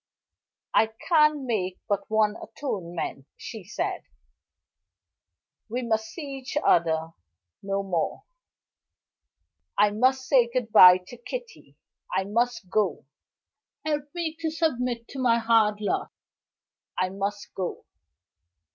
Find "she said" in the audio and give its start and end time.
3.37-4.01